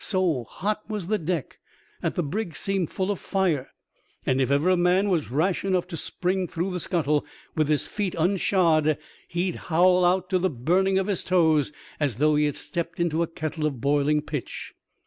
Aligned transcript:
So 0.03 0.45
hot 0.45 0.81
was 0.89 1.05
the 1.05 1.19
deck 1.19 1.59
that 2.01 2.15
the 2.15 2.23
brig 2.23 2.55
seemed 2.55 2.89
full 2.89 3.11
of 3.11 3.19
fire, 3.19 3.69
and 4.25 4.41
if 4.41 4.49
ever 4.49 4.71
a 4.71 4.75
man 4.75 5.09
was 5.09 5.29
rash 5.29 5.63
enough 5.63 5.85
to 5.89 5.95
spring 5.95 6.47
through 6.47 6.71
the 6.71 6.79
scuttle 6.79 7.23
with 7.55 7.67
his 7.67 7.85
feet 7.85 8.15
unshod 8.17 8.97
he'd 9.27 9.57
howl 9.69 10.03
out 10.03 10.27
to 10.31 10.39
the 10.39 10.49
burning 10.49 10.97
of 10.97 11.05
his 11.05 11.23
toes 11.23 11.71
as 11.99 12.15
though 12.15 12.33
he 12.33 12.45
had 12.45 12.55
stepped 12.55 12.99
into 12.99 13.21
a 13.21 13.27
kettle 13.27 13.67
of 13.67 13.79
boiling 13.79 14.23
pitch. 14.23 14.73